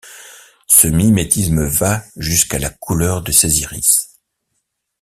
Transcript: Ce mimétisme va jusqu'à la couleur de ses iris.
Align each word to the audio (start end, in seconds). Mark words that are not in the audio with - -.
Ce 0.65 0.87
mimétisme 0.87 1.63
va 1.63 2.03
jusqu'à 2.17 2.57
la 2.57 2.71
couleur 2.71 3.21
de 3.21 3.31
ses 3.31 3.59
iris. 3.59 4.17